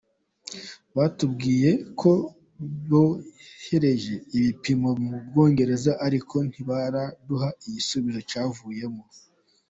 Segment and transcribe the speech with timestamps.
[0.97, 2.11] Batubwiye ko
[2.89, 9.03] bohereje ibipimo mu Bwongereza ariko ntibaraduha igisubizo cyavuyemo.